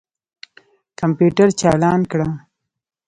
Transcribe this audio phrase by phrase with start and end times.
[0.99, 2.27] کمپیوټر چالان کړه.